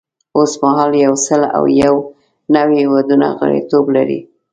[0.37, 1.95] اوس مهال یو سل او یو
[2.55, 4.19] نوي هیوادونه غړیتوب لري.